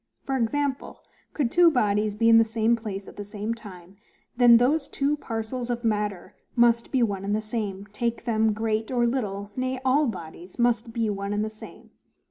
For 0.25 0.35
example: 0.35 1.01
could 1.35 1.51
two 1.51 1.69
bodies 1.69 2.15
be 2.15 2.27
in 2.27 2.39
the 2.39 2.43
same 2.43 2.75
place 2.75 3.07
at 3.07 3.17
the 3.17 3.23
same 3.23 3.53
time; 3.53 3.97
then 4.35 4.57
those 4.57 4.87
two 4.89 5.15
parcels 5.15 5.69
of 5.69 5.83
matter 5.83 6.33
must 6.55 6.91
be 6.91 7.03
one 7.03 7.23
and 7.23 7.35
the 7.35 7.39
same, 7.39 7.85
take 7.93 8.25
them 8.25 8.51
great 8.51 8.89
or 8.89 9.05
little; 9.05 9.51
nay, 9.55 9.79
all 9.85 10.07
bodies 10.07 10.57
must 10.57 10.91
be 10.91 11.07
one 11.11 11.33
and 11.33 11.45
the 11.45 11.51
same. 11.51 11.91